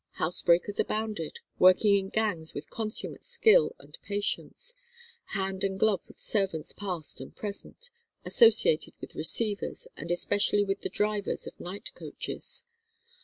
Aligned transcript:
Housebreakers 0.13 0.79
abounded, 0.79 1.41
working 1.59 1.95
in 1.95 2.09
gangs 2.09 2.55
with 2.55 2.71
consummate 2.71 3.23
skill 3.23 3.75
and 3.77 3.99
patience, 4.01 4.73
hand 5.35 5.63
and 5.63 5.79
glove 5.79 6.01
with 6.07 6.17
servants 6.17 6.73
past 6.73 7.21
and 7.21 7.35
present, 7.35 7.91
associated 8.25 8.95
with 8.99 9.13
receivers, 9.13 9.87
and 9.95 10.09
especially 10.09 10.63
with 10.63 10.81
the 10.81 10.89
drivers 10.89 11.45
of 11.45 11.59
night 11.59 11.93
coaches. 11.93 12.63